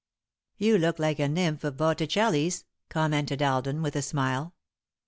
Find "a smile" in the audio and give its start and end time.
3.95-4.55